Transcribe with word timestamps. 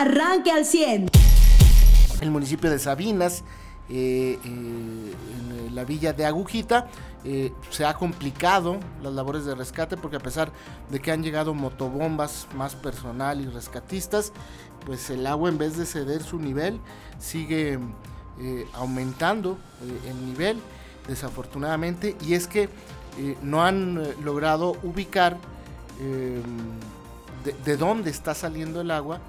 arranque 0.00 0.50
al 0.50 0.64
100. 0.64 1.08
El 2.20 2.30
municipio 2.30 2.70
de 2.70 2.78
Sabinas, 2.78 3.42
eh, 3.88 4.38
eh, 4.44 5.14
en 5.68 5.74
la 5.74 5.84
villa 5.84 6.12
de 6.12 6.24
Agujita, 6.24 6.88
eh, 7.24 7.52
se 7.70 7.84
ha 7.84 7.94
complicado 7.94 8.78
las 9.02 9.12
labores 9.12 9.44
de 9.44 9.54
rescate 9.54 9.96
porque 9.96 10.16
a 10.16 10.20
pesar 10.20 10.52
de 10.90 11.00
que 11.00 11.12
han 11.12 11.22
llegado 11.22 11.54
motobombas 11.54 12.46
más 12.54 12.74
personal 12.74 13.40
y 13.40 13.46
rescatistas, 13.46 14.32
pues 14.84 15.10
el 15.10 15.26
agua 15.26 15.48
en 15.48 15.58
vez 15.58 15.76
de 15.76 15.86
ceder 15.86 16.22
su 16.22 16.38
nivel 16.38 16.80
sigue 17.18 17.78
aumentando 18.74 19.56
el 20.06 20.26
nivel 20.26 20.58
desafortunadamente 21.08 22.16
y 22.20 22.34
es 22.34 22.46
que 22.46 22.68
no 23.42 23.64
han 23.64 24.00
logrado 24.22 24.76
ubicar 24.82 25.38
de, 27.64 27.76
dónde 27.76 28.10
está 28.10 28.34
saliendo 28.34 28.80
el 28.80 28.90
agua 28.90 29.20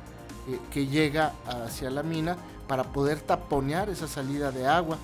eh, 0.48 0.60
que 0.72 0.88
llega 0.88 1.34
hacia 1.46 1.90
la 1.90 2.04
mina 2.04 2.38
para 2.70 2.86
poder 2.86 3.20
taponear 3.20 3.90
esa 3.90 4.08
salida 4.08 4.50
de 4.52 4.66
agua. 4.66 4.98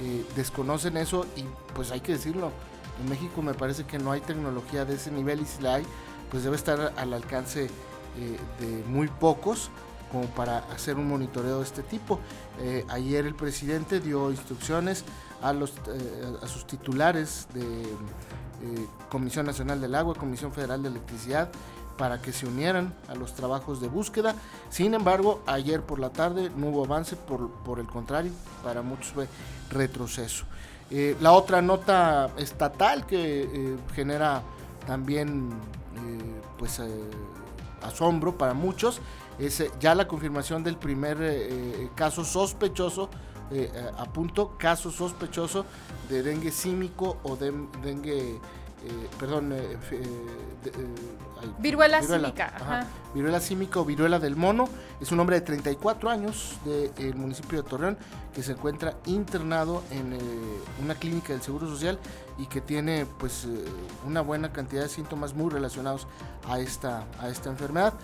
Eh, 0.00 0.24
desconocen 0.36 0.96
eso 0.96 1.26
y 1.36 1.44
pues 1.74 1.90
hay 1.90 2.00
que 2.00 2.12
decirlo, 2.12 2.52
en 3.02 3.08
México 3.08 3.42
me 3.42 3.54
parece 3.54 3.84
que 3.84 3.98
no 3.98 4.12
hay 4.12 4.20
tecnología 4.20 4.84
de 4.84 4.94
ese 4.94 5.10
nivel 5.10 5.40
y 5.40 5.46
si 5.46 5.62
la 5.62 5.74
hay, 5.74 5.84
pues 6.30 6.44
debe 6.44 6.54
estar 6.54 6.92
al 6.96 7.12
alcance 7.12 7.64
eh, 7.64 8.38
de 8.60 8.84
muy 8.86 9.08
pocos 9.08 9.68
como 10.12 10.26
para 10.26 10.58
hacer 10.72 10.96
un 10.96 11.08
monitoreo 11.08 11.58
de 11.58 11.64
este 11.64 11.82
tipo. 11.82 12.20
ayer 12.88 13.26
el 13.26 13.34
presidente 13.34 13.98
dio 13.98 14.30
instrucciones 14.30 15.04
a, 15.42 15.52
los, 15.52 15.72
a 16.40 16.46
sus 16.46 16.68
titulares 16.68 17.48
de 17.52 17.64
Comisión 19.10 19.44
Nacional 19.44 19.80
del 19.80 19.92
Agua, 19.96 20.14
Comisión 20.14 20.52
Federal 20.52 20.84
de 20.84 20.88
Electricidad, 20.88 21.50
para 21.96 22.20
que 22.20 22.32
se 22.32 22.46
unieran 22.46 22.94
a 23.08 23.14
los 23.14 23.34
trabajos 23.34 23.80
de 23.80 23.88
búsqueda. 23.88 24.34
Sin 24.70 24.94
embargo, 24.94 25.42
ayer 25.46 25.82
por 25.82 25.98
la 25.98 26.10
tarde 26.10 26.50
no 26.56 26.68
hubo 26.68 26.84
avance, 26.84 27.16
por, 27.16 27.78
el 27.78 27.86
contrario, 27.86 28.32
para 28.62 28.82
muchos 28.82 29.12
fue 29.12 29.28
retroceso. 29.70 30.44
Eh, 30.90 31.16
la 31.20 31.32
otra 31.32 31.62
nota 31.62 32.30
estatal 32.36 33.06
que 33.06 33.42
eh, 33.42 33.76
genera 33.94 34.42
también 34.86 35.50
eh, 35.96 36.40
pues 36.58 36.80
asombro 37.82 38.36
para 38.36 38.54
muchos 38.54 39.00
es 39.38 39.64
ya 39.80 39.94
la 39.94 40.06
confirmación 40.06 40.62
del 40.62 40.76
primer 40.76 41.90
caso 41.94 42.24
sospechoso 42.24 43.08
a 43.98 44.04
punto 44.04 44.56
caso 44.56 44.90
sospechoso 44.90 45.66
de 46.08 46.22
dengue 46.22 46.50
símico 46.50 47.18
o 47.24 47.36
de 47.36 47.52
dengue 47.82 48.38
perdón, 49.18 49.52
eh, 49.52 49.76
eh, 49.92 50.02
viruela, 51.58 52.02
símica. 52.02 52.86
Viruela 53.14 53.40
símica 53.40 53.80
o 53.80 53.84
viruela 53.84 54.18
del 54.18 54.36
mono. 54.36 54.68
Es 55.00 55.12
un 55.12 55.20
hombre 55.20 55.40
de 55.40 55.46
34 55.46 56.10
años 56.10 56.56
del 56.64 57.14
municipio 57.14 57.62
de 57.62 57.68
Torreón 57.68 57.98
que 58.34 58.42
se 58.42 58.52
encuentra 58.52 58.94
internado 59.06 59.82
en 59.90 60.18
una 60.82 60.94
clínica 60.94 61.32
del 61.32 61.42
Seguro 61.42 61.68
Social 61.68 61.98
y 62.38 62.46
que 62.46 62.60
tiene 62.60 63.06
pues 63.18 63.46
una 64.06 64.20
buena 64.20 64.52
cantidad 64.52 64.82
de 64.82 64.88
síntomas 64.88 65.34
muy 65.34 65.50
relacionados 65.50 66.08
a 66.48 66.58
esta, 66.58 67.04
a 67.20 67.28
esta 67.28 67.50
enfermedad. 67.50 67.94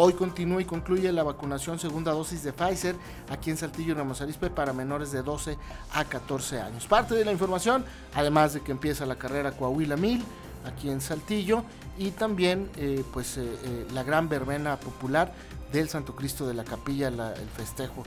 Hoy 0.00 0.12
continúa 0.12 0.62
y 0.62 0.64
concluye 0.64 1.10
la 1.10 1.24
vacunación 1.24 1.80
segunda 1.80 2.12
dosis 2.12 2.44
de 2.44 2.52
Pfizer 2.52 2.94
aquí 3.30 3.50
en 3.50 3.56
Saltillo 3.56 3.90
y 3.90 3.94
Ramos 3.96 4.20
Arizpe 4.20 4.48
para 4.48 4.72
menores 4.72 5.10
de 5.10 5.24
12 5.24 5.58
a 5.92 6.04
14 6.04 6.60
años. 6.60 6.86
Parte 6.86 7.16
de 7.16 7.24
la 7.24 7.32
información, 7.32 7.84
además 8.14 8.54
de 8.54 8.60
que 8.60 8.70
empieza 8.70 9.06
la 9.06 9.16
carrera 9.16 9.50
Coahuila 9.50 9.96
1000 9.96 10.24
aquí 10.68 10.88
en 10.88 11.00
Saltillo 11.00 11.64
y 11.98 12.12
también 12.12 12.70
eh, 12.76 13.02
pues 13.12 13.38
eh, 13.38 13.58
eh, 13.64 13.88
la 13.92 14.04
gran 14.04 14.28
verbena 14.28 14.76
popular 14.76 15.32
del 15.72 15.88
Santo 15.88 16.14
Cristo 16.14 16.46
de 16.46 16.54
la 16.54 16.62
Capilla, 16.62 17.08
el 17.08 17.48
festejo 17.56 18.04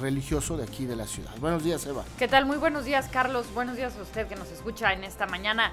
religioso 0.00 0.56
de 0.56 0.64
aquí 0.64 0.86
de 0.86 0.96
la 0.96 1.06
ciudad. 1.06 1.30
Buenos 1.38 1.62
días, 1.62 1.86
Eva. 1.86 2.02
¿Qué 2.18 2.26
tal? 2.26 2.46
Muy 2.46 2.56
buenos 2.56 2.84
días, 2.84 3.08
Carlos. 3.12 3.46
Buenos 3.54 3.76
días 3.76 3.94
a 3.96 4.02
usted 4.02 4.26
que 4.26 4.34
nos 4.34 4.50
escucha 4.50 4.92
en 4.92 5.04
esta 5.04 5.28
mañana 5.28 5.70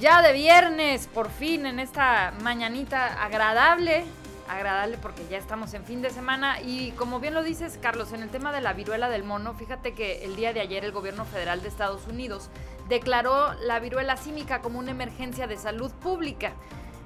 ya 0.00 0.22
de 0.22 0.32
viernes, 0.32 1.06
por 1.06 1.28
fin, 1.28 1.66
en 1.66 1.80
esta 1.80 2.32
mañanita 2.40 3.22
agradable 3.22 4.06
agradable 4.48 4.98
porque 4.98 5.26
ya 5.28 5.38
estamos 5.38 5.74
en 5.74 5.84
fin 5.84 6.02
de 6.02 6.10
semana 6.10 6.60
y 6.60 6.92
como 6.92 7.20
bien 7.20 7.34
lo 7.34 7.42
dices 7.42 7.78
Carlos, 7.80 8.12
en 8.12 8.22
el 8.22 8.30
tema 8.30 8.52
de 8.52 8.60
la 8.60 8.72
viruela 8.72 9.08
del 9.08 9.24
mono, 9.24 9.54
fíjate 9.54 9.94
que 9.94 10.24
el 10.24 10.36
día 10.36 10.52
de 10.52 10.60
ayer 10.60 10.84
el 10.84 10.92
gobierno 10.92 11.24
federal 11.24 11.62
de 11.62 11.68
Estados 11.68 12.06
Unidos 12.06 12.50
declaró 12.88 13.54
la 13.54 13.80
viruela 13.80 14.16
símica 14.16 14.60
como 14.60 14.78
una 14.78 14.90
emergencia 14.90 15.46
de 15.46 15.56
salud 15.56 15.90
pública 15.92 16.52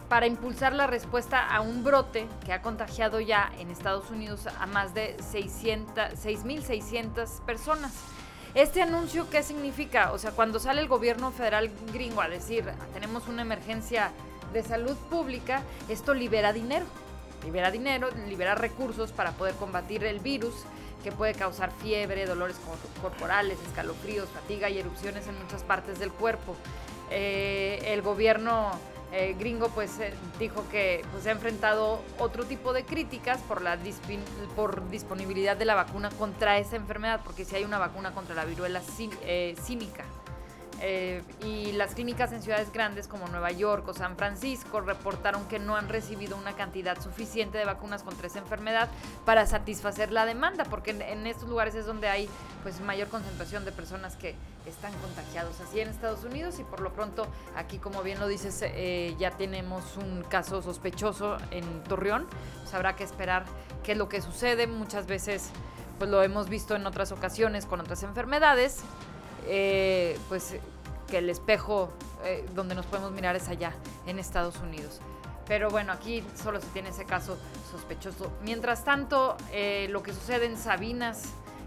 para 0.09 0.27
impulsar 0.27 0.73
la 0.73 0.87
respuesta 0.87 1.47
a 1.47 1.61
un 1.61 1.85
brote 1.85 2.27
que 2.45 2.53
ha 2.53 2.63
contagiado 2.63 3.21
ya 3.21 3.53
en 3.59 3.71
Estados 3.71 4.11
Unidos 4.11 4.47
a 4.47 4.67
más 4.67 4.95
de 4.95 5.17
6.600 5.19 7.45
personas. 7.45 7.93
¿Este 8.55 8.81
anuncio 8.81 9.29
qué 9.29 9.43
significa? 9.43 10.13
O 10.13 10.19
sea, 10.19 10.31
cuando 10.31 10.59
sale 10.59 10.81
el 10.81 10.89
gobierno 10.89 11.31
federal 11.31 11.71
gringo 11.93 12.23
a 12.23 12.29
decir 12.29 12.65
tenemos 12.95 13.29
una 13.29 13.43
emergencia 13.43 14.11
de 14.53 14.63
salud 14.63 14.97
pública, 15.11 15.63
esto 15.89 16.15
libera 16.15 16.55
dinero 16.55 16.87
libera 17.45 17.71
dinero, 17.71 18.09
libera 18.29 18.55
recursos 18.55 19.13
para 19.13 19.33
poder 19.33 19.55
combatir 19.55 20.05
el 20.05 20.21
virus 20.21 20.55
que 21.03 21.13
puede 21.13 21.35
causar 21.35 21.73
fiebre, 21.73 22.27
dolores 22.27 22.57
corporales, 23.01 23.59
escalofríos, 23.67 24.29
fatiga 24.29 24.69
y 24.69 24.79
erupciones 24.79 25.27
en 25.29 25.39
muchas 25.41 25.63
partes 25.63 25.99
del 25.99 26.11
cuerpo. 26.11 26.57
Eh, 27.11 27.81
el 27.87 28.03
gobierno 28.03 28.73
eh, 29.13 29.35
gringo 29.39 29.69
pues 29.71 29.99
eh, 30.01 30.13
dijo 30.39 30.65
que 30.71 31.03
pues, 31.13 31.27
ha 31.27 31.31
enfrentado 31.31 32.03
otro 32.19 32.45
tipo 32.45 32.73
de 32.75 32.85
críticas 32.85 33.41
por 33.43 33.63
la 33.63 33.79
por 34.55 34.91
disponibilidad 34.91 35.57
de 35.57 35.65
la 35.65 35.75
vacuna 35.75 36.11
contra 36.11 36.59
esa 36.59 36.77
enfermedad, 36.77 37.21
porque 37.25 37.45
si 37.45 37.57
hay 37.57 37.65
una 37.65 37.79
vacuna 37.79 38.13
contra 38.13 38.35
la 38.35 38.45
viruela 38.45 38.81
cínica. 38.83 40.05
Eh, 40.81 41.23
y 41.45 41.73
las 41.73 41.95
clínicas 41.95 42.33
en 42.33 42.41
ciudades 42.41 42.73
grandes 42.73 43.09
como 43.09 43.27
Nueva 43.29 43.51
York 43.51 43.87
o 43.89 43.95
San 43.95 44.17
Francisco 44.17 44.81
reportaron 44.81 45.47
que 45.49 45.59
no 45.59 45.77
han 45.77 45.89
recibido 45.89 46.37
una 46.37 46.53
cantidad 46.55 47.01
suficiente 47.01 47.59
de 47.59 47.65
vacunas 47.65 48.05
contra 48.05 48.29
esa 48.29 48.39
enfermedad 48.39 48.89
para 49.25 49.47
satisfacer 49.47 50.13
la 50.13 50.25
demanda, 50.25 50.65
porque 50.65 50.91
en, 50.91 51.27
estos 51.27 51.49
lugares 51.49 51.75
es 51.75 51.87
donde 51.87 52.09
hay 52.09 52.29
pues 52.63 52.81
mayor 52.81 53.09
concentración 53.09 53.65
de 53.65 53.73
personas 53.73 54.17
que 54.17 54.35
están 54.67 54.93
contagiados 55.01 55.61
así 55.61 55.81
en 55.81 55.89
Estados 55.89 56.23
Unidos 56.25 56.59
y 56.61 56.65
por 56.65 56.81
lo 56.81 56.93
pronto 56.93 57.27
aquí 57.57 57.79
como 57.79 58.03
bien 58.03 58.21
lo 58.21 58.29
dices 58.29 58.61
eh, 58.63 59.17
ya 59.19 59.31
tenemos 59.33 59.97
un 59.97 60.23
caso 60.23 60.63
sospechoso 60.63 61.39
en 61.51 61.83
Torreón, 61.85 62.27
pues 62.61 62.73
habrá 62.75 62.95
que 62.95 63.05
esperar 63.05 63.45
qué 63.83 63.93
es 63.93 63.99
lo 63.99 64.09
que 64.09 64.21
sucede, 64.21 64.67
muchas 64.67 65.07
veces 65.07 65.51
pues 65.99 66.11
lo 66.11 66.23
hemos 66.23 66.49
visto 66.49 66.77
en 66.77 66.87
otras 66.87 67.11
ocasiones 67.13 67.67
con 67.67 67.81
otras 67.81 68.03
enfermedades, 68.05 68.83
eh, 69.49 70.19
pues 70.29 70.57
que 71.09 71.19
el 71.19 71.31
espejo 71.31 71.91
eh, 72.25 72.47
donde 72.55 72.75
nos 72.75 72.87
podemos 72.87 73.13
mirar 73.13 73.35
es 73.35 73.49
allá, 73.49 73.73
en 74.07 74.19
Estados 74.19 74.57
Unidos. 74.59 75.01
Pero 75.47 75.71
bueno, 75.71 75.93
aquí 75.93 76.23
solo 76.41 76.61
se 76.61 76.67
tiene 76.69 76.91
ese 76.91 77.07
caso 77.07 77.39
sospechoso. 77.71 78.31
Mientras 78.43 78.85
tanto, 78.85 79.37
eh, 79.51 79.87
lo 79.91 80.03
que 80.03 80.13
sucede 80.13 80.45
en 80.45 80.59
Sabinas, 80.59 81.23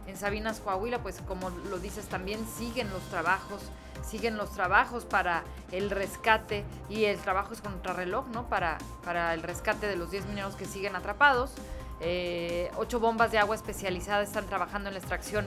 en 0.08 0.18
Sabinas, 0.18 0.60
Coahuila, 0.60 1.02
pues 1.02 1.20
como 1.28 1.50
lo 1.50 1.80
dices 1.80 2.06
también, 2.06 2.46
siguen 2.58 2.92
los 2.92 3.02
trabajos, 3.04 3.64
siguen 4.08 4.38
los 4.38 4.52
trabajos 4.52 5.06
para 5.06 5.44
el 5.72 5.90
rescate 5.90 6.64
y 6.90 7.06
el 7.06 7.18
trabajo 7.18 7.54
es 7.54 7.62
contrarreloj, 7.62 8.28
¿no? 8.28 8.48
Para, 8.48 8.78
para 9.04 9.34
el 9.34 9.42
rescate 9.42 9.88
de 9.88 9.96
los 9.96 10.12
10 10.12 10.28
mineros 10.28 10.56
que 10.56 10.66
siguen 10.66 10.96
atrapados. 10.96 11.52
Ocho 12.78 13.00
bombas 13.00 13.32
de 13.32 13.38
agua 13.38 13.56
especializadas 13.56 14.28
están 14.28 14.48
trabajando 14.48 14.90
en 14.90 14.96
la 14.96 15.00
extracción 15.00 15.46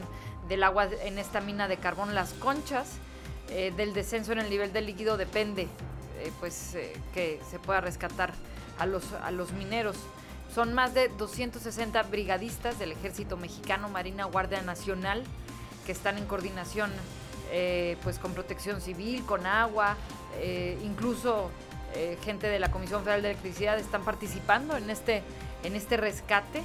del 0.48 0.62
agua 0.62 0.88
en 1.02 1.18
esta 1.18 1.40
mina 1.40 1.68
de 1.68 1.76
carbón 1.78 2.14
Las 2.14 2.32
Conchas. 2.34 2.88
Eh, 3.50 3.72
del 3.76 3.92
descenso 3.92 4.32
en 4.32 4.38
el 4.38 4.48
nivel 4.48 4.72
del 4.72 4.86
líquido 4.86 5.18
depende 5.18 5.68
eh, 6.18 6.32
pues 6.40 6.74
eh, 6.74 6.96
que 7.12 7.40
se 7.50 7.58
pueda 7.58 7.80
rescatar 7.82 8.32
a 8.78 8.86
los, 8.86 9.12
a 9.12 9.30
los 9.30 9.52
mineros. 9.52 9.96
Son 10.54 10.72
más 10.72 10.94
de 10.94 11.08
260 11.08 12.02
brigadistas 12.04 12.78
del 12.78 12.92
Ejército 12.92 13.36
Mexicano, 13.36 13.88
Marina 13.88 14.24
Guardia 14.24 14.62
Nacional, 14.62 15.22
que 15.84 15.92
están 15.92 16.16
en 16.18 16.26
coordinación 16.26 16.90
pues 18.02 18.18
con 18.18 18.32
protección 18.32 18.80
civil, 18.80 19.24
con 19.26 19.46
agua, 19.46 19.96
incluso 20.82 21.50
gente 22.24 22.48
de 22.48 22.58
la 22.58 22.72
Comisión 22.72 23.02
Federal 23.02 23.22
de 23.22 23.30
Electricidad 23.30 23.78
están 23.78 24.02
participando 24.04 24.76
en 24.76 24.90
este, 24.90 25.22
en 25.64 25.74
este 25.76 25.96
rescate. 25.96 26.62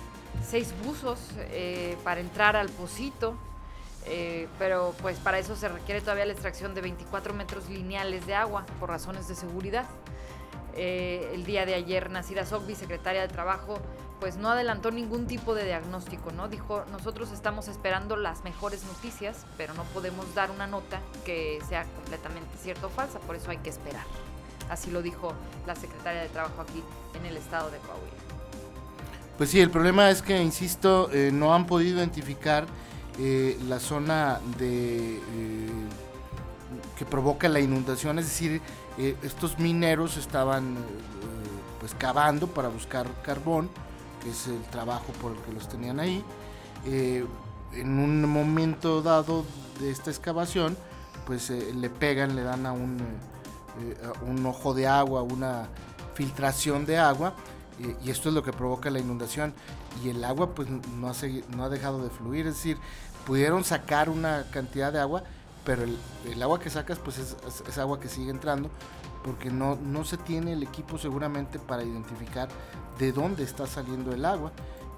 Seis 0.48 0.74
buzos 0.86 1.20
para 2.04 2.22
entrar 2.22 2.56
al 2.56 2.70
Pocito, 2.70 3.36
eh, 4.06 4.48
pero 4.58 4.94
pues 5.02 5.18
para 5.20 5.40
eso 5.40 5.56
se 5.56 5.68
requiere 5.68 6.02
todavía 6.02 6.26
la 6.26 6.34
extracción 6.34 6.74
de 6.74 6.82
24 6.82 7.34
metros 7.34 7.70
lineales 7.70 8.26
de 8.26 8.34
agua 8.36 8.66
por 8.80 8.90
razones 8.90 9.28
de 9.28 9.36
seguridad. 9.36 9.86
Eh, 10.76 11.32
el 11.34 11.46
día 11.46 11.66
de 11.66 11.76
ayer 11.76 12.10
Nasira 12.10 12.46
Sogbi, 12.46 12.76
secretaria 12.76 13.22
de 13.22 13.28
Trabajo, 13.28 13.80
pues 14.20 14.38
no 14.38 14.50
adelantó 14.50 14.92
ningún 14.92 15.28
tipo 15.28 15.54
de 15.54 15.66
diagnóstico, 15.66 16.32
¿no? 16.32 16.48
Dijo, 16.48 16.86
nosotros 16.92 17.32
estamos 17.32 17.68
esperando 17.68 18.16
las 18.16 18.44
mejores 18.44 18.84
noticias, 18.86 19.46
pero 19.58 19.74
no 19.74 19.84
podemos 19.86 20.34
dar 20.36 20.52
una 20.52 20.68
nota 20.68 21.00
que 21.26 21.60
sea 21.68 21.84
completamente 21.84 22.58
cierta 22.58 22.88
o 22.88 22.90
falsa, 22.90 23.20
por 23.20 23.36
eso 23.36 23.52
hay 23.52 23.58
que 23.58 23.70
esperar. 23.70 24.06
Así 24.70 24.92
lo 24.92 25.02
dijo 25.02 25.34
la 25.66 25.76
secretaria 25.76 26.22
de 26.22 26.30
Trabajo 26.30 26.62
aquí 26.62 26.84
en 27.14 27.26
el 27.26 27.38
estado 27.38 27.72
de 27.72 27.78
Coahuila. 27.80 28.39
Pues 29.40 29.52
sí, 29.52 29.62
el 29.62 29.70
problema 29.70 30.10
es 30.10 30.22
que, 30.22 30.44
insisto, 30.44 31.10
eh, 31.14 31.32
no 31.32 31.56
han 31.56 31.66
podido 31.66 31.98
identificar 31.98 32.66
eh, 33.18 33.58
la 33.70 33.80
zona 33.80 34.42
de 34.58 35.16
eh, 35.16 35.70
que 36.98 37.06
provoca 37.06 37.48
la 37.48 37.62
inundación, 37.62 38.20
es 38.20 38.26
decir, 38.26 38.62
estos 39.24 39.58
mineros 39.58 40.18
estaban 40.18 40.76
pues 41.80 41.96
cavando 41.96 42.48
para 42.48 42.68
buscar 42.68 43.08
carbón, 43.24 43.70
que 44.22 44.32
es 44.32 44.48
el 44.48 44.62
trabajo 44.64 45.14
por 45.22 45.32
el 45.32 45.38
que 45.38 45.54
los 45.54 45.70
tenían 45.70 46.02
ahí. 46.02 46.22
en 46.86 47.98
un 47.98 48.30
momento 48.30 49.02
dado 49.02 49.46
de 49.80 49.90
esta 49.90 50.12
excavación, 50.12 50.76
pues 51.26 51.50
le 51.50 51.90
pegan, 51.90 52.36
le 52.36 52.44
dan 52.44 52.66
a 52.66 52.74
un, 52.74 52.98
un 54.28 54.46
ojo 54.46 54.74
de 54.74 54.86
agua, 54.86 55.22
una 55.22 55.70
filtración 56.14 56.86
de 56.86 56.98
agua 56.98 57.34
y, 57.80 58.10
esto 58.10 58.30
es 58.30 58.36
lo 58.36 58.44
que 58.44 58.52
provoca 58.52 58.90
la 58.90 59.00
inundación. 59.00 59.54
Y 60.04 60.10
el 60.10 60.24
agua 60.24 60.54
pues 60.54 60.70
no 60.70 61.10
ha, 61.10 61.14
no 61.56 61.64
ha 61.64 61.70
dejado 61.70 62.04
de 62.04 62.10
fluir, 62.10 62.48
es 62.48 62.56
decir, 62.56 62.78
pudieron 63.26 63.64
sacar 63.64 64.10
una 64.10 64.46
cantidad 64.52 64.92
de 64.92 65.00
agua, 65.00 65.24
pero 65.66 65.84
el, 65.84 66.42
agua 66.42 66.60
que 66.60 66.70
sacas 66.70 67.00
pues 67.00 67.20
es, 67.20 67.78
agua 67.78 68.00
que 68.00 68.08
sigue 68.08 68.32
entrando 68.32 68.70
porque 69.24 69.52
no, 69.52 69.76
no 69.76 70.06
se 70.06 70.18
tiene 70.18 70.54
el 70.54 70.64
equipo 70.64 70.98
seguramente 70.98 71.60
para 71.60 71.84
identificar 71.84 72.48
de 72.98 73.12
dónde 73.12 73.44
está 73.44 73.68
saliendo 73.68 74.14
el 74.14 74.24
agua 74.24 74.52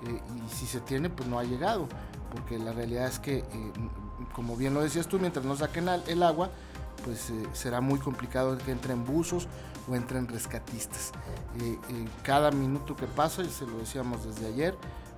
eh, 0.06 0.22
y 0.38 0.56
si 0.56 0.68
se 0.68 0.80
tiene 0.80 1.10
pues 1.10 1.28
no 1.28 1.40
ha 1.40 1.44
llegado 1.44 1.88
porque 2.34 2.60
la 2.60 2.72
realidad 2.72 3.08
es 3.08 3.20
que 3.20 3.40
eh, 3.40 3.46
como 4.34 4.56
bien 4.56 4.74
lo 4.74 4.82
decías 4.82 5.08
tú 5.08 5.20
mientras 5.20 5.44
no 5.44 5.56
saquen 5.56 5.90
el 5.90 6.24
agua 6.24 6.52
pues 7.04 7.30
eh, 7.30 7.48
será 7.54 7.82
muy 7.82 8.00
complicado 8.00 8.58
que 8.58 8.72
entren 8.72 9.06
buzos 9.06 9.48
o 9.90 9.96
entren 9.96 10.28
rescatistas. 10.28 11.12
Eh, 11.60 11.78
eh, 11.90 12.08
cada 12.24 12.52
minuto 12.52 12.96
que 12.96 13.08
pasa, 13.08 13.42
y 13.44 13.50
se 13.50 13.66
lo 13.66 13.78
decíamos 13.78 14.26
desde 14.26 14.48
ayer, 14.48 14.76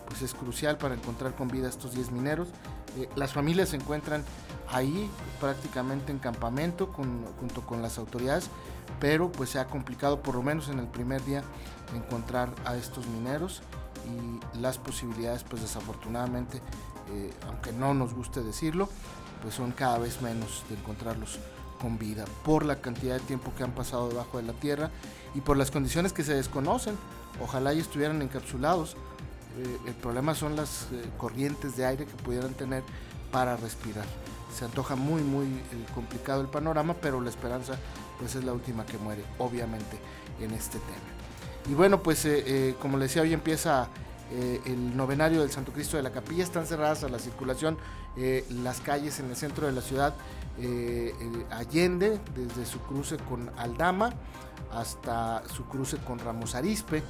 pues 0.07 0.21
es 0.21 0.33
crucial 0.33 0.77
para 0.77 0.95
encontrar 0.95 1.35
con 1.35 1.47
vida 1.47 1.67
estos 1.69 1.93
10 1.93 2.11
mineros. 2.11 2.49
las 3.15 3.33
familias 3.33 3.69
se 3.69 3.77
encuentran 3.77 4.23
ahí 4.69 5.09
prácticamente 5.39 6.11
en 6.11 6.19
campamento 6.19 6.87
junto 6.87 7.61
con 7.61 7.81
las 7.81 7.97
autoridades, 7.97 8.49
pero 8.99 9.31
pues 9.31 9.49
se 9.49 9.59
ha 9.59 9.65
complicado 9.65 10.21
por 10.21 10.35
lo 10.35 10.43
menos 10.43 10.69
en 10.69 10.77
el 10.77 10.87
primer 10.87 11.23
día 11.25 11.41
encontrar 11.95 12.49
a 12.65 12.75
estos 12.75 13.07
mineros 13.07 13.63
y 14.05 14.59
las 14.59 14.77
posibilidades 14.77 15.43
pues 15.43 15.63
desafortunadamente, 15.63 16.61
aunque 17.47 17.71
no 17.71 17.93
nos 17.95 18.13
guste 18.13 18.43
decirlo, 18.43 18.89
pues 19.41 19.55
son 19.55 19.71
cada 19.71 19.97
vez 19.97 20.21
menos 20.21 20.63
de 20.69 20.75
encontrarlos 20.75 21.39
con 21.83 21.99
vida 21.99 22.23
por 22.45 22.65
la 22.65 22.77
cantidad 22.77 23.15
de 23.15 23.19
tiempo 23.19 23.51
que 23.57 23.63
han 23.63 23.73
pasado 23.73 24.07
debajo 24.07 24.37
de 24.37 24.43
la 24.43 24.53
tierra 24.53 24.89
y 25.35 25.41
por 25.41 25.57
las 25.57 25.69
condiciones 25.69 26.13
que 26.13 26.23
se 26.23 26.33
desconocen. 26.33 26.97
Ojalá 27.41 27.73
y 27.73 27.79
estuvieran 27.79 28.21
encapsulados. 28.21 28.95
Eh, 29.57 29.77
el 29.87 29.93
problema 29.93 30.33
son 30.33 30.55
las 30.55 30.87
eh, 30.93 31.03
corrientes 31.17 31.75
de 31.75 31.85
aire 31.85 32.05
que 32.05 32.15
pudieran 32.23 32.53
tener 32.53 32.83
para 33.33 33.57
respirar. 33.57 34.05
Se 34.57 34.63
antoja 34.63 34.95
muy 34.95 35.23
muy 35.23 35.45
eh, 35.45 35.85
complicado 35.93 36.39
el 36.39 36.47
panorama, 36.47 36.93
pero 37.01 37.19
la 37.19 37.29
esperanza 37.29 37.73
pues 38.17 38.33
es 38.35 38.45
la 38.45 38.53
última 38.53 38.85
que 38.85 38.97
muere, 38.97 39.25
obviamente, 39.37 39.99
en 40.39 40.51
este 40.51 40.79
tema. 40.79 41.69
Y 41.69 41.73
bueno, 41.73 42.01
pues 42.01 42.25
como 42.81 42.97
les 42.97 43.09
decía, 43.09 43.23
hoy 43.23 43.33
empieza 43.33 43.89
el 44.65 44.97
novenario 44.97 45.41
del 45.41 45.51
Santo 45.51 45.71
Cristo 45.71 45.97
de 45.97 46.03
la 46.03 46.11
Capilla. 46.11 46.43
Están 46.43 46.65
cerradas 46.65 47.03
a 47.03 47.09
la 47.09 47.19
circulación 47.19 47.77
las 48.49 48.81
calles 48.81 49.19
en 49.19 49.29
el 49.29 49.35
centro 49.35 49.67
de 49.67 49.73
la 49.73 49.81
ciudad 49.81 50.13
eh, 50.59 51.15
eh, 51.19 51.45
Allende, 51.49 52.19
desde 52.35 52.65
su 52.65 52.79
cruce 52.81 53.17
con 53.17 53.49
Aldama 53.57 54.13
hasta 54.71 55.43
su 55.47 55.65
cruce 55.65 55.97
con 55.97 56.19
Ramos 56.19 56.53
Arispe, 56.53 57.01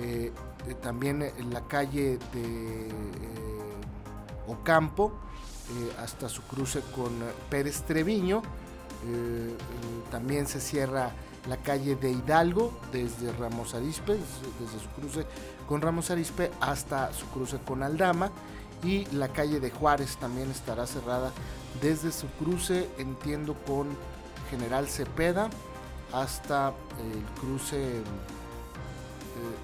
eh, 0.00 0.32
también 0.82 1.22
en 1.22 1.52
la 1.52 1.66
calle 1.66 2.18
de 2.32 2.88
Ocampo 4.46 5.12
hasta 6.00 6.28
su 6.28 6.42
cruce 6.42 6.80
con 6.94 7.12
Pérez 7.50 7.82
Treviño, 7.82 8.42
también 10.10 10.46
se 10.46 10.60
cierra 10.60 11.12
la 11.48 11.56
calle 11.56 11.96
de 11.96 12.10
Hidalgo 12.10 12.72
desde 12.92 13.32
Ramos 13.32 13.74
Arispe, 13.74 14.14
desde 14.14 14.80
su 14.80 14.88
cruce 14.98 15.26
con 15.68 15.80
Ramos 15.80 16.10
Arispe 16.10 16.50
hasta 16.60 17.12
su 17.12 17.26
cruce 17.26 17.58
con 17.58 17.82
Aldama 17.82 18.30
y 18.82 19.06
la 19.06 19.28
calle 19.28 19.60
de 19.60 19.70
Juárez 19.70 20.16
también 20.16 20.50
estará 20.50 20.86
cerrada 20.86 21.32
desde 21.80 22.12
su 22.12 22.28
cruce, 22.28 22.88
entiendo, 22.98 23.54
con 23.66 23.88
General 24.50 24.86
Cepeda 24.86 25.50
hasta 26.12 26.72
el 26.98 27.40
cruce 27.40 27.76
eh, 27.76 28.02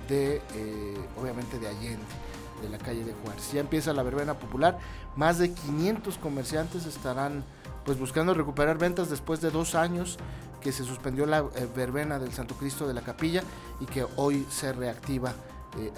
de, 0.09 0.37
eh, 0.55 1.09
obviamente, 1.21 1.59
de 1.59 1.69
Allende, 1.69 2.05
de 2.63 2.69
la 2.69 2.79
calle 2.79 3.05
de 3.05 3.15
Juárez. 3.15 3.53
Ya 3.53 3.61
empieza 3.61 3.93
la 3.93 4.03
verbena 4.03 4.35
popular, 4.35 4.79
más 5.17 5.39
de 5.39 5.53
500 5.53 6.19
comerciantes 6.19 6.87
estarán 6.87 7.45
pues 7.85 7.99
buscando 7.99 8.35
recuperar 8.35 8.79
ventas 8.79 9.11
después 9.11 9.41
de 9.41 9.51
dos 9.51 9.75
años 9.75 10.19
que 10.63 10.73
se 10.73 10.85
suspendió 10.85 11.27
la 11.27 11.41
eh, 11.41 11.69
verbena 11.75 12.19
del 12.19 12.33
Santo 12.33 12.55
Cristo 12.55 12.87
de 12.87 12.95
la 12.95 13.03
Capilla 13.03 13.43
y 13.81 13.87
que 13.87 14.07
hoy 14.17 14.47
se 14.51 14.73
reactiva 14.73 15.35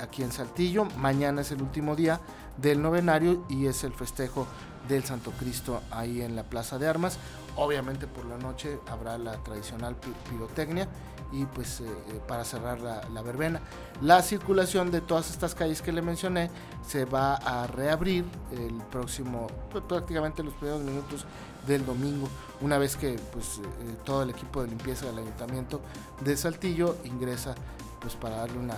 aquí 0.00 0.22
en 0.22 0.30
Saltillo. 0.30 0.84
Mañana 0.98 1.40
es 1.40 1.50
el 1.50 1.60
último 1.60 1.96
día 1.96 2.20
del 2.56 2.80
novenario 2.80 3.44
y 3.48 3.66
es 3.66 3.82
el 3.82 3.92
festejo 3.92 4.46
del 4.88 5.04
Santo 5.04 5.32
Cristo 5.32 5.82
ahí 5.90 6.22
en 6.22 6.36
la 6.36 6.44
Plaza 6.44 6.78
de 6.78 6.88
Armas. 6.88 7.18
Obviamente 7.56 8.06
por 8.06 8.24
la 8.26 8.36
noche 8.36 8.78
habrá 8.90 9.16
la 9.18 9.36
tradicional 9.42 9.96
pirotecnia 10.28 10.88
y 11.32 11.46
pues 11.46 11.80
eh, 11.80 11.84
eh, 11.84 12.20
para 12.26 12.44
cerrar 12.44 12.80
la, 12.80 13.22
verbena. 13.22 13.60
La 14.00 14.22
circulación 14.22 14.90
de 14.90 15.00
todas 15.00 15.30
estas 15.30 15.54
calles 15.54 15.82
que 15.82 15.92
le 15.92 16.02
mencioné 16.02 16.50
se 16.86 17.04
va 17.04 17.34
a 17.34 17.66
reabrir 17.66 18.24
el 18.52 18.74
próximo, 18.90 19.48
prácticamente 19.88 20.42
los 20.42 20.54
primeros 20.54 20.82
minutos 20.82 21.24
del 21.66 21.84
domingo, 21.86 22.28
una 22.60 22.78
vez 22.78 22.96
que 22.96 23.18
pues 23.32 23.58
eh, 23.58 23.96
todo 24.04 24.22
el 24.22 24.30
equipo 24.30 24.62
de 24.62 24.68
limpieza 24.68 25.06
del 25.06 25.18
ayuntamiento 25.18 25.80
de 26.22 26.36
Saltillo 26.36 26.96
ingresa 27.04 27.54
pues 28.00 28.14
para 28.14 28.36
darle 28.36 28.58
una 28.58 28.76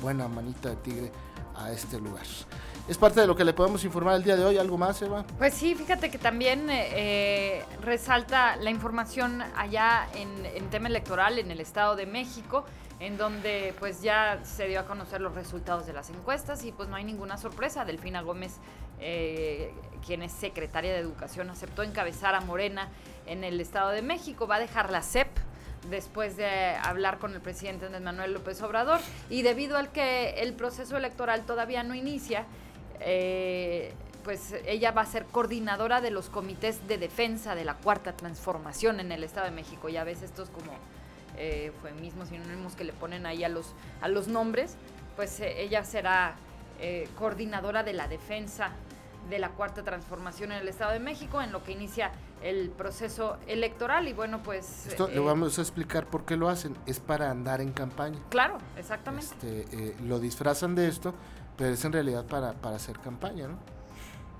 buena 0.00 0.28
manita 0.28 0.70
de 0.70 0.76
tigre 0.76 1.12
a 1.58 1.72
este 1.72 1.98
lugar 1.98 2.26
es 2.88 2.96
parte 2.96 3.20
de 3.20 3.26
lo 3.26 3.36
que 3.36 3.44
le 3.44 3.52
podemos 3.52 3.84
informar 3.84 4.16
el 4.16 4.24
día 4.24 4.34
de 4.34 4.44
hoy. 4.44 4.56
¿Algo 4.56 4.78
más, 4.78 5.00
Eva? 5.02 5.24
Pues 5.36 5.52
sí, 5.52 5.74
fíjate 5.74 6.10
que 6.10 6.16
también 6.16 6.70
eh, 6.70 6.88
eh, 6.92 7.64
resalta 7.82 8.56
la 8.56 8.70
información 8.70 9.42
allá 9.56 10.08
en, 10.14 10.68
tema 10.70 10.88
electoral 10.88 11.38
en 11.38 11.50
el 11.50 11.60
Estado 11.60 11.96
de 11.96 12.06
México, 12.06 12.64
en 12.98 13.18
donde 13.18 13.74
pues 13.78 14.00
ya 14.02 14.40
se 14.42 14.66
dio 14.68 14.80
a 14.80 14.84
conocer 14.86 15.20
los 15.20 15.34
resultados 15.34 15.86
de 15.86 15.92
las 15.92 16.08
encuestas 16.08 16.64
y 16.64 16.72
pues 16.72 16.88
no 16.88 16.96
hay 16.96 17.04
ninguna 17.04 17.36
sorpresa. 17.36 17.84
Delfina 17.84 18.22
Gómez, 18.22 18.56
eh, 19.00 19.74
quien 20.06 20.22
es 20.22 20.32
secretaria 20.32 20.92
de 20.92 20.98
Educación, 20.98 21.50
aceptó 21.50 21.82
encabezar 21.82 22.34
a 22.34 22.40
Morena 22.40 22.88
en 23.26 23.44
el 23.44 23.60
Estado 23.60 23.90
de 23.90 24.00
México. 24.00 24.46
Va 24.46 24.56
a 24.56 24.60
dejar 24.60 24.90
la 24.90 25.02
CEP 25.02 25.28
después 25.90 26.36
de 26.36 26.76
hablar 26.82 27.18
con 27.18 27.34
el 27.34 27.40
presidente 27.40 27.86
Andrés 27.86 28.02
Manuel 28.02 28.32
López 28.32 28.60
Obrador 28.62 29.00
y 29.30 29.42
debido 29.42 29.76
al 29.76 29.90
que 29.90 30.40
el 30.40 30.54
proceso 30.54 30.96
electoral 30.96 31.44
todavía 31.44 31.82
no 31.82 31.94
inicia, 31.94 32.44
eh, 33.00 33.92
pues 34.24 34.54
ella 34.66 34.90
va 34.90 35.02
a 35.02 35.06
ser 35.06 35.24
coordinadora 35.24 36.00
de 36.00 36.10
los 36.10 36.28
comités 36.28 36.86
de 36.86 36.98
defensa 36.98 37.54
de 37.54 37.64
la 37.64 37.74
cuarta 37.74 38.12
transformación 38.12 39.00
en 39.00 39.12
el 39.12 39.24
Estado 39.24 39.46
de 39.46 39.52
México. 39.52 39.88
Ya 39.88 40.04
ves 40.04 40.22
estos 40.22 40.50
como 40.50 40.72
eh, 41.38 41.72
mismos 42.00 42.28
sinónimos 42.28 42.74
que 42.74 42.84
le 42.84 42.92
ponen 42.92 43.24
ahí 43.24 43.44
a 43.44 43.48
los, 43.48 43.74
a 44.00 44.08
los 44.08 44.28
nombres, 44.28 44.76
pues 45.16 45.40
eh, 45.40 45.62
ella 45.62 45.84
será 45.84 46.34
eh, 46.80 47.08
coordinadora 47.16 47.82
de 47.82 47.92
la 47.92 48.08
defensa 48.08 48.70
de 49.30 49.38
la 49.38 49.50
cuarta 49.50 49.82
transformación 49.82 50.52
en 50.52 50.58
el 50.58 50.68
Estado 50.68 50.92
de 50.92 51.00
México, 51.00 51.40
en 51.40 51.52
lo 51.52 51.62
que 51.62 51.72
inicia 51.72 52.10
el 52.42 52.70
proceso 52.70 53.36
electoral 53.46 54.08
y 54.08 54.12
bueno 54.12 54.42
pues 54.42 54.86
esto 54.86 55.08
le 55.08 55.18
vamos 55.18 55.58
a 55.58 55.62
explicar 55.62 56.06
por 56.06 56.24
qué 56.24 56.36
lo 56.36 56.48
hacen. 56.48 56.76
Es 56.86 57.00
para 57.00 57.30
andar 57.30 57.60
en 57.60 57.72
campaña. 57.72 58.18
Claro 58.30 58.58
exactamente. 58.76 59.34
Este, 59.34 59.96
lo 60.02 60.20
disfrazan 60.20 60.74
de 60.74 60.88
esto 60.88 61.14
pero 61.58 61.74
es 61.74 61.84
en 61.84 61.92
realidad 61.92 62.24
para, 62.24 62.54
hacer 62.74 62.98
campaña, 63.00 63.48
¿no? 63.48 63.58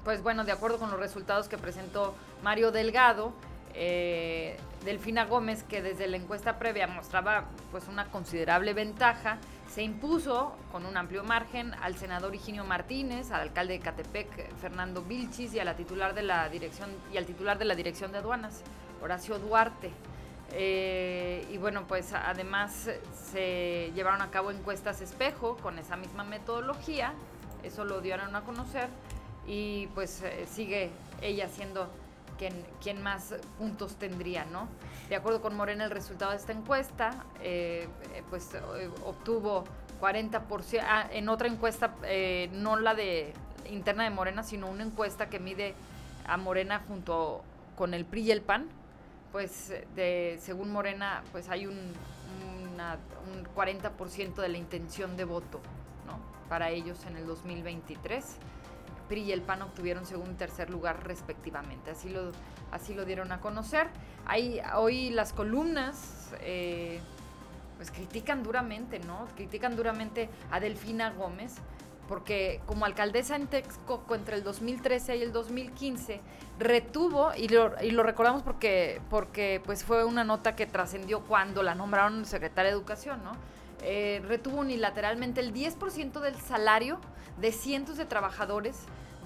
Pues 0.05 0.23
bueno, 0.23 0.45
de 0.45 0.53
acuerdo 0.53 0.79
con 0.79 0.91
los 0.91 1.01
resultados 1.01 1.49
que 1.49 1.59
presentó 1.59 2.15
Mario 2.43 2.71
Delgado, 2.71 3.33
eh, 3.75 4.57
Delfina 4.85 5.27
Gómez, 5.27 5.65
que 5.65 5.83
desde 5.83 6.07
la 6.07 6.17
encuesta 6.17 6.59
previa 6.59 6.87
mostraba 6.87 7.45
pues 7.73 7.89
una 7.89 8.07
considerable 8.07 8.73
ventaja, 8.73 9.39
se 9.69 9.83
impuso 9.83 10.57
con 10.73 10.87
un 10.87 10.97
amplio 10.97 11.23
margen 11.25 11.75
al 11.75 11.97
senador 11.97 12.35
Higinio 12.35 12.65
Martínez, 12.65 13.31
al 13.31 13.43
alcalde 13.43 13.75
de 13.75 13.81
Catepec, 13.81 14.55
Fernando 14.57 15.03
Vilchis, 15.03 15.55
y 15.55 15.61
titular 15.77 16.15
de 16.15 16.23
la 16.23 16.49
dirección, 16.49 16.91
y 17.13 17.19
al 17.19 17.27
titular 17.27 17.59
de 17.59 17.67
la 17.67 17.75
dirección 17.75 18.11
de 18.11 18.19
aduanas, 18.19 18.63
Horacio 19.03 19.39
Duarte. 19.39 19.91
Eh, 20.53 21.47
y 21.51 21.59
bueno, 21.59 21.87
pues 21.87 22.15
además 22.15 22.89
se 23.31 23.93
llevaron 23.95 24.23
a 24.23 24.31
cabo 24.31 24.51
encuestas 24.51 25.03
espejo 25.03 25.59
con 25.59 25.79
esa 25.79 25.97
misma 25.97 26.25
metodología, 26.25 27.13
eso 27.63 27.85
lo 27.85 28.01
dieron 28.01 28.35
a 28.35 28.41
conocer 28.43 28.89
y 29.47 29.89
pues 29.89 30.23
eh, 30.23 30.47
sigue 30.51 30.91
ella 31.21 31.49
siendo 31.49 31.91
quien, 32.39 32.55
quien, 32.81 33.03
más 33.03 33.35
puntos 33.59 33.97
tendría, 33.97 34.45
¿no? 34.47 34.69
De 35.09 35.17
acuerdo 35.17 35.43
con 35.43 35.57
Morena, 35.57 35.85
el 35.85 35.91
resultado 35.91 36.31
de 36.31 36.37
esta 36.37 36.53
encuesta, 36.53 37.25
eh, 37.43 37.89
pues 38.31 38.51
obtuvo 39.05 39.65
40%, 40.01 40.81
ah, 40.83 41.09
en 41.11 41.29
otra 41.29 41.49
encuesta, 41.49 41.95
eh, 42.05 42.49
no 42.53 42.77
la 42.77 42.95
de 42.95 43.33
interna 43.69 44.05
de 44.05 44.11
Morena, 44.11 44.43
sino 44.43 44.69
una 44.69 44.85
encuesta 44.85 45.29
que 45.29 45.39
mide 45.39 45.75
a 46.27 46.37
Morena 46.37 46.83
junto 46.87 47.43
con 47.77 47.95
el 47.95 48.05
PRI 48.05 48.23
y 48.23 48.31
el 48.31 48.43
PAN, 48.43 48.69
pues 49.33 49.73
de, 49.95 50.39
según 50.41 50.73
Morena, 50.73 51.23
pues 51.33 51.49
hay 51.49 51.67
un, 51.67 51.77
un 51.77 53.45
40% 53.55 54.35
de 54.37 54.49
la 54.49 54.59
intención 54.59 55.17
de 55.17 55.25
voto 55.25 55.61
¿no? 56.07 56.19
para 56.49 56.71
ellos 56.71 57.05
en 57.07 57.17
el 57.17 57.27
2023. 57.27 58.25
PRI 59.09 59.23
y 59.23 59.33
el 59.33 59.43
PAN 59.43 59.63
obtuvieron 59.63 60.07
segundo 60.07 60.33
y 60.33 60.35
tercer 60.35 60.71
lugar 60.71 61.05
respectivamente. 61.05 61.91
Así 61.91 62.09
lo, 62.09 62.33
así 62.71 62.95
lo 62.95 63.05
dieron 63.05 63.33
a 63.33 63.41
conocer. 63.41 63.89
Hoy 64.77 65.11
las 65.11 65.33
columnas 65.33 66.33
eh, 66.41 67.01
pues 67.77 67.91
critican 67.91 68.43
duramente, 68.43 68.99
¿no? 69.01 69.27
Critican 69.37 69.77
duramente 69.77 70.29
a 70.51 70.61
Delfina 70.61 71.11
Gómez, 71.11 71.55
porque 72.09 72.61
como 72.67 72.85
alcaldesa 72.85 73.37
en 73.37 73.47
Texcoco 73.47 74.15
entre 74.15 74.37
el 74.37 74.43
2013 74.43 75.17
y 75.17 75.23
el 75.23 75.33
2015 75.33 76.21
retuvo 76.59 77.33
y 77.37 77.49
lo, 77.49 77.73
y 77.83 77.91
lo 77.91 78.03
recordamos 78.03 78.43
porque 78.43 79.01
porque 79.11 79.63
pues 79.65 79.85
fue 79.85 80.05
una 80.05 80.25
nota 80.25 80.57
que 80.57 80.67
trascendió 80.67 81.21
cuando 81.21 81.63
la 81.63 81.75
nombraron 81.75 82.25
secretaria 82.25 82.71
de 82.71 82.77
educación, 82.77 83.23
¿no? 83.23 83.33
Eh, 83.83 84.23
retuvo 84.27 84.61
unilateralmente 84.61 85.41
el 85.41 85.55
10% 85.55 86.21
del 86.21 86.37
salario 86.37 86.99
de 87.41 87.53
cientos 87.53 87.97
de 87.97 88.05
trabajadores 88.05 88.77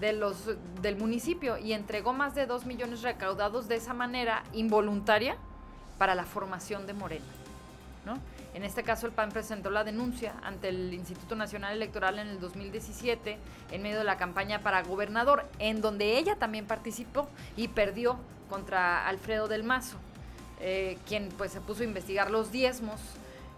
de 0.01 0.13
los, 0.13 0.51
del 0.83 0.97
municipio 0.97 1.59
y 1.59 1.73
entregó 1.73 2.13
más 2.13 2.35
de 2.35 2.47
2 2.47 2.67
millones 2.67 3.03
recaudados 3.03 3.69
de 3.69 3.77
esa 3.77 3.95
manera 3.95 4.43
involuntaria 4.53 5.37
para 5.97 6.15
la 6.15 6.25
formación 6.25 6.87
de 6.87 6.93
Morena. 6.93 7.25
¿no? 8.05 8.19
En 8.55 8.65
este 8.65 8.83
caso, 8.83 9.07
el 9.07 9.13
PAN 9.13 9.31
presentó 9.31 9.71
la 9.71 9.85
denuncia 9.85 10.35
ante 10.43 10.69
el 10.69 10.93
Instituto 10.93 11.37
Nacional 11.37 11.75
Electoral 11.75 12.19
en 12.19 12.29
el 12.29 12.41
2017 12.41 13.39
en 13.71 13.83
medio 13.83 13.99
de 13.99 14.05
la 14.05 14.17
campaña 14.17 14.61
para 14.61 14.83
gobernador, 14.83 15.47
en 15.59 15.81
donde 15.81 16.19
ella 16.19 16.37
también 16.37 16.67
participó 16.67 17.29
y 17.57 17.69
perdió 17.69 18.19
contra 18.51 19.07
Alfredo 19.07 19.49
del 19.49 19.65
Mazo, 19.65 19.97
eh, 20.61 20.99
quien 21.07 21.31
pues 21.39 21.53
se 21.53 21.61
puso 21.61 21.83
a 21.83 21.85
investigar 21.85 22.31
los 22.31 22.53
diezmos, 22.53 23.01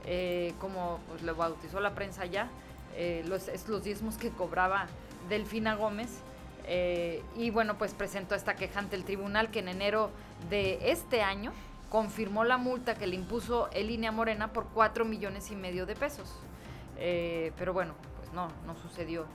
eh, 0.07 0.53
como 0.61 1.01
pues, 1.09 1.23
lo 1.23 1.35
bautizó 1.35 1.81
la 1.81 1.95
prensa 1.95 2.27
ya, 2.27 2.49
eh, 2.97 3.25
los, 3.27 3.49
los 3.69 3.85
diezmos 3.85 4.17
que 4.17 4.31
cobraba 4.31 4.87
Delfina 5.29 5.75
Gómez. 5.75 6.11
y 7.37 7.51
bueno, 7.51 7.77
pues 7.77 7.93
presentó 7.93 8.35
esta 8.35 8.55
queja 8.57 8.79
ante 8.81 8.97
el 8.97 9.05
tribunal 9.05 9.51
que 9.51 9.59
en 9.59 9.69
enero 9.69 10.11
de 10.49 10.91
este 10.91 11.23
año 11.23 11.53
confirmó 11.95 12.43
la 12.43 12.57
multa 12.57 12.97
que 12.97 13.07
le 13.07 13.15
impuso 13.15 13.69
el 13.71 14.11
Morena 14.11 14.53
por 14.53 14.67
4 14.75 15.05
millones 15.05 15.53
y 15.53 15.55
medio 15.55 15.87
de 15.87 15.95
pesos. 15.95 16.29
Eh, 16.99 17.53
pero 17.57 17.73
bueno, 17.73 17.95
pues 18.19 18.33
no, 18.33 18.49
no 18.67 18.75
sucedió, 18.77 19.27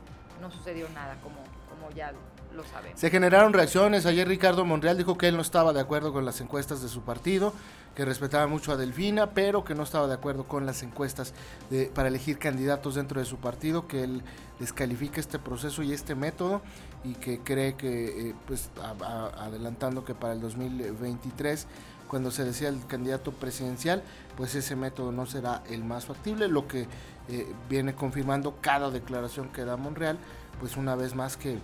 no 0.41 0.51
sucedió 0.51 0.89
nada 0.89 1.15
como, 1.21 1.38
como 1.69 1.89
ya 1.95 2.11
lo 2.55 2.63
sabemos. 2.63 2.99
Se 2.99 3.09
generaron 3.09 3.53
reacciones. 3.53 4.05
Ayer 4.05 4.27
Ricardo 4.27 4.65
Monreal 4.65 4.97
dijo 4.97 5.17
que 5.17 5.27
él 5.27 5.35
no 5.35 5.41
estaba 5.41 5.73
de 5.73 5.79
acuerdo 5.79 6.13
con 6.13 6.25
las 6.25 6.41
encuestas 6.41 6.81
de 6.81 6.89
su 6.89 7.01
partido, 7.01 7.53
que 7.95 8.05
respetaba 8.05 8.47
mucho 8.47 8.71
a 8.71 8.77
Delfina, 8.77 9.31
pero 9.31 9.63
que 9.63 9.75
no 9.75 9.83
estaba 9.83 10.07
de 10.07 10.13
acuerdo 10.13 10.47
con 10.47 10.65
las 10.65 10.83
encuestas 10.83 11.33
de, 11.69 11.87
para 11.87 12.07
elegir 12.07 12.37
candidatos 12.37 12.95
dentro 12.95 13.19
de 13.19 13.25
su 13.25 13.37
partido, 13.37 13.87
que 13.87 14.03
él 14.03 14.23
descalifica 14.59 15.19
este 15.19 15.39
proceso 15.39 15.83
y 15.83 15.93
este 15.93 16.15
método 16.15 16.61
y 17.03 17.13
que 17.15 17.39
cree 17.39 17.75
que, 17.75 18.29
eh, 18.29 18.35
pues, 18.47 18.69
adelantando 19.37 20.03
que 20.03 20.15
para 20.15 20.33
el 20.33 20.41
2023 20.41 21.67
cuando 22.09 22.31
se 22.31 22.43
decía 22.43 22.67
el 22.67 22.85
candidato 22.87 23.31
presidencial, 23.31 24.03
pues 24.35 24.55
ese 24.55 24.75
método 24.75 25.11
no 25.11 25.25
será 25.25 25.63
el 25.69 25.83
más 25.85 26.05
factible, 26.05 26.47
lo 26.47 26.67
que 26.67 26.87
eh, 27.29 27.53
viene 27.69 27.93
confirmando 27.93 28.57
cada 28.59 28.89
declaración 28.89 29.49
que 29.49 29.63
da 29.63 29.77
Monreal, 29.77 30.17
pues 30.59 30.75
una 30.75 30.95
vez 30.95 31.15
más 31.15 31.37
que 31.37 31.59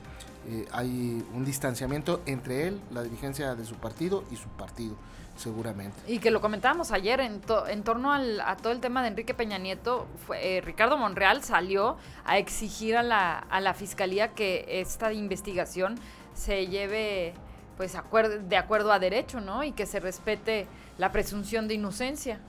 eh, 0.47 0.67
hay 0.71 1.25
un 1.33 1.43
distanciamiento 1.43 2.21
entre 2.25 2.67
él, 2.67 2.79
la 2.91 3.01
dirigencia 3.01 3.55
de 3.55 3.65
su 3.65 3.75
partido 3.75 4.23
y 4.29 4.35
su 4.35 4.47
partido, 4.49 4.95
seguramente. 5.35 5.97
Y 6.07 6.19
que 6.19 6.29
lo 6.29 6.39
comentábamos 6.39 6.91
ayer 6.91 7.19
en, 7.19 7.41
torno 7.41 8.13
a 8.13 8.57
todo 8.57 8.71
el 8.71 8.79
tema 8.79 9.01
de 9.01 9.07
Enrique 9.07 9.33
Peña 9.33 9.57
Nieto, 9.57 10.05
eh, 10.35 10.61
Ricardo 10.63 10.97
Monreal 10.97 11.43
salió 11.43 11.97
a 12.25 12.37
exigir 12.37 12.95
a 12.95 13.01
la, 13.01 13.73
fiscalía 13.73 14.33
que 14.33 14.65
esta 14.67 15.11
investigación 15.13 15.95
se 16.35 16.67
lleve 16.67 17.33
pues 17.77 17.97
de 18.43 18.57
acuerdo 18.57 18.91
a 18.91 18.99
derecho, 18.99 19.41
¿no? 19.41 19.63
Y 19.63 19.71
que 19.71 19.85
se 19.85 19.99
respete 19.99 20.67
la 20.97 21.11
presunción 21.11 21.67
de 21.67 21.73
inocencia. 21.73 22.39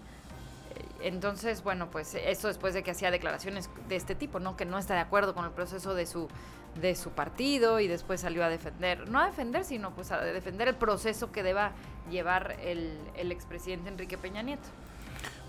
Entonces, 1.03 1.63
bueno, 1.63 1.89
pues 1.91 2.15
eso 2.15 2.49
después 2.49 2.75
de 2.75 2.83
que 2.83 2.91
hacía 2.91 3.11
declaraciones 3.11 3.71
de 3.89 3.97
este 3.97 4.15
tipo, 4.15 4.39
¿no? 4.39 4.57
Que 4.57 4.65
no 4.65 4.79
está 4.79 4.95
de 4.95 5.01
acuerdo 5.01 5.35
con 5.35 5.45
el 5.45 5.51
proceso 5.51 5.95
de 5.95 6.07
su 6.07 6.29
de 6.81 6.95
su 6.95 7.11
partido 7.11 7.81
y 7.81 7.89
después 7.89 8.21
salió 8.21 8.45
a 8.45 8.49
defender, 8.49 9.09
no 9.09 9.21
a 9.21 9.27
defender, 9.27 9.65
sino 9.65 9.95
pues 9.95 10.13
a 10.13 10.21
defender 10.21 10.69
el 10.69 10.77
proceso 10.77 11.33
que 11.33 11.43
deba 11.43 11.73
llevar 12.11 12.57
el, 12.63 12.99
el 13.17 13.33
expresidente 13.33 13.89
Enrique 13.89 14.19
Peña 14.19 14.43
Nieto. 14.43 14.69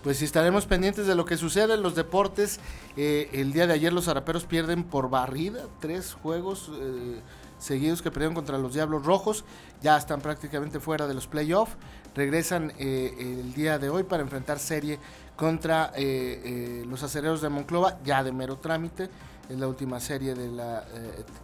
Pues 0.02 0.22
estaremos 0.22 0.66
pendientes 0.66 1.06
de 1.06 1.14
lo 1.14 1.24
que 1.24 1.36
sucede 1.36 1.74
en 1.74 1.82
los 1.82 1.94
deportes. 1.94 2.60
Eh, 2.96 3.28
el 3.32 3.52
día 3.52 3.66
de 3.66 3.74
ayer 3.74 3.92
los 3.92 4.08
araperos 4.08 4.44
pierden 4.44 4.84
por 4.84 5.10
barrida, 5.10 5.64
tres 5.80 6.14
juegos. 6.14 6.70
Eh, 6.80 7.20
seguidos 7.58 8.02
que 8.02 8.10
perdieron 8.10 8.34
contra 8.34 8.56
los 8.58 8.74
Diablos 8.74 9.04
Rojos. 9.04 9.44
Ya 9.82 9.96
están 9.96 10.20
prácticamente 10.20 10.80
fuera 10.80 11.06
de 11.06 11.14
los 11.14 11.26
playoffs. 11.26 11.76
Regresan 12.14 12.72
eh, 12.78 13.14
el 13.18 13.52
día 13.54 13.78
de 13.78 13.90
hoy 13.90 14.04
para 14.04 14.22
enfrentar 14.22 14.58
serie 14.58 14.98
contra 15.36 15.92
eh, 15.96 16.84
los 16.88 17.02
acereros 17.02 17.40
de 17.40 17.48
Monclova, 17.48 17.98
ya 18.04 18.24
de 18.24 18.32
mero 18.32 18.56
trámite. 18.56 19.08
Es 19.48 19.58
la 19.58 19.66
última 19.66 20.00
serie 20.00 20.34
de 20.34 20.48
la 20.48 20.84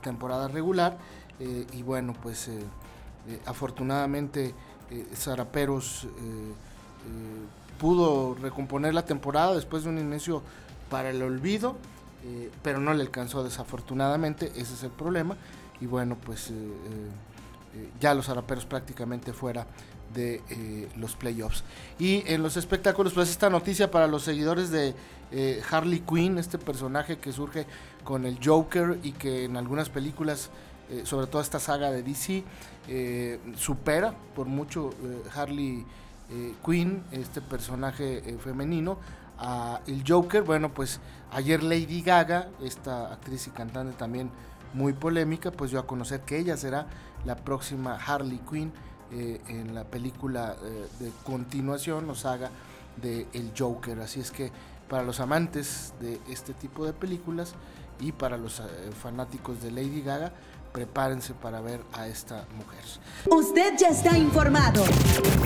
temporada 0.02 0.48
regular. 0.48 0.98
y 1.38 1.82
bueno, 1.82 2.14
pues 2.22 2.50
afortunadamente 3.46 4.54
Zaraperos 5.14 6.06
pudo 7.78 8.34
recomponer 8.34 8.94
la 8.94 9.04
temporada 9.04 9.54
después 9.54 9.84
de 9.84 9.90
un 9.90 9.98
inicio 9.98 10.42
para 10.90 11.10
el 11.10 11.22
olvido. 11.22 11.76
pero 12.62 12.78
no 12.78 12.94
le 12.94 13.02
alcanzó 13.02 13.42
desafortunadamente, 13.42 14.52
ese 14.56 14.74
es 14.74 14.82
el 14.82 14.90
problema 14.90 15.36
y 15.80 15.86
bueno, 15.86 16.16
pues 16.16 16.50
eh, 16.50 16.54
eh, 16.54 17.10
eh, 17.76 17.90
ya 18.00 18.14
los 18.14 18.28
araperos 18.28 18.64
prácticamente 18.64 19.32
fuera 19.32 19.66
de 20.14 20.88
los 20.96 21.16
playoffs. 21.16 21.64
Y 21.98 22.22
en 22.26 22.42
los 22.42 22.56
espectáculos, 22.56 23.12
pues 23.12 23.30
esta 23.30 23.50
noticia 23.50 23.90
para 23.90 24.06
los 24.06 24.22
seguidores 24.22 24.70
de 24.70 24.94
Harley 25.70 26.00
Quinn, 26.00 26.38
este 26.38 26.58
personaje 26.58 27.18
que 27.18 27.32
surge 27.32 27.66
con 28.04 28.24
el 28.24 28.38
Joker 28.42 28.98
y 29.02 29.12
que 29.12 29.44
en 29.44 29.56
algunas 29.56 29.90
películas, 29.90 30.50
sobre 31.04 31.26
todo 31.26 31.42
esta 31.42 31.58
saga 31.58 31.90
de 31.90 32.02
DC, 32.02 32.44
supera 33.56 34.14
por 34.34 34.46
mucho 34.46 34.90
Harley 35.34 35.84
Quinn, 36.64 37.02
este 37.12 37.40
personaje 37.40 38.36
femenino, 38.42 38.98
a 39.38 39.80
el 39.86 40.04
Joker. 40.06 40.42
Bueno, 40.42 40.72
pues 40.72 41.00
ayer 41.32 41.62
Lady 41.62 42.02
Gaga, 42.02 42.48
esta 42.62 43.12
actriz 43.12 43.48
y 43.48 43.50
cantante 43.50 43.96
también 43.96 44.30
muy 44.74 44.92
polémica, 44.92 45.50
pues 45.50 45.70
dio 45.72 45.80
a 45.80 45.86
conocer 45.86 46.20
que 46.20 46.38
ella 46.38 46.56
será 46.56 46.86
la 47.24 47.36
próxima 47.36 47.96
Harley 47.96 48.40
Quinn 48.48 48.72
eh, 49.12 49.40
en 49.48 49.74
la 49.74 49.84
película 49.84 50.56
eh, 50.62 50.86
de 51.00 51.12
continuación 51.24 52.08
o 52.10 52.14
saga 52.14 52.50
de 53.00 53.26
El 53.32 53.52
Joker. 53.56 54.00
Así 54.00 54.20
es 54.20 54.30
que 54.30 54.50
para 54.88 55.02
los 55.02 55.20
amantes 55.20 55.94
de 56.00 56.20
este 56.28 56.52
tipo 56.54 56.84
de 56.84 56.92
películas 56.92 57.54
y 58.00 58.12
para 58.12 58.36
los 58.36 58.60
eh, 58.60 58.64
fanáticos 59.00 59.62
de 59.62 59.70
Lady 59.70 60.02
Gaga, 60.02 60.32
prepárense 60.72 61.34
para 61.34 61.60
ver 61.60 61.80
a 61.92 62.08
esta 62.08 62.46
mujer. 62.56 62.80
Usted 63.30 63.74
ya 63.78 63.88
está 63.88 64.18
informado. 64.18 64.84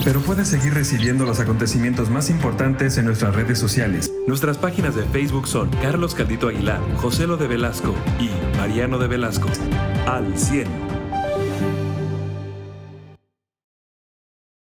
Pero 0.02 0.20
puede 0.20 0.46
seguir 0.46 0.72
recibiendo 0.72 1.26
los 1.26 1.38
acontecimientos 1.38 2.08
más 2.08 2.30
importantes 2.30 2.96
en 2.96 3.04
nuestras 3.04 3.34
redes 3.34 3.58
sociales. 3.58 4.10
Nuestras 4.26 4.56
páginas 4.56 4.94
de 4.94 5.02
Facebook 5.04 5.46
son 5.46 5.68
Carlos 5.82 6.14
Caldito 6.14 6.48
Aguilar, 6.48 6.80
José 6.96 7.26
Lo 7.26 7.36
de 7.36 7.46
Velasco 7.46 7.94
y 8.18 8.30
Mariano 8.56 8.98
de 8.98 9.06
Velasco. 9.06 9.48
Al 10.06 10.38
100. 10.38 10.88